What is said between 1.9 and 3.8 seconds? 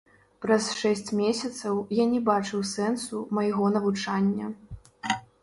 я не бачыў сэнсу майго